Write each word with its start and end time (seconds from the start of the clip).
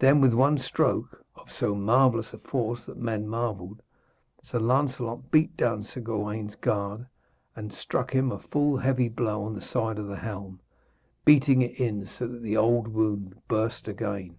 Then 0.00 0.20
with 0.20 0.34
one 0.34 0.58
stroke, 0.58 1.24
of 1.36 1.48
so 1.48 1.76
marvellous 1.76 2.32
a 2.32 2.38
force 2.38 2.84
that 2.86 2.96
men 2.96 3.28
marvelled, 3.28 3.82
Sir 4.42 4.58
Lancelot 4.58 5.30
beat 5.30 5.56
down 5.56 5.84
Sir 5.84 6.00
Gawaine's 6.00 6.56
guard, 6.56 7.06
and 7.54 7.72
struck 7.72 8.12
him 8.12 8.32
a 8.32 8.40
full 8.40 8.78
heavy 8.78 9.08
blow 9.08 9.44
on 9.44 9.54
the 9.54 9.60
side 9.62 10.00
of 10.00 10.08
the 10.08 10.16
helm, 10.16 10.58
beating 11.24 11.62
it 11.62 11.76
in 11.78 12.04
so 12.04 12.26
that 12.26 12.42
the 12.42 12.56
old 12.56 12.88
wound 12.88 13.36
burst 13.46 13.86
again. 13.86 14.34